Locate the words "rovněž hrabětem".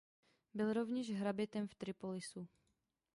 0.73-1.67